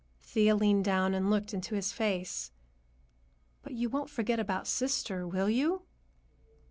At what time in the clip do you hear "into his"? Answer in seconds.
1.53-1.91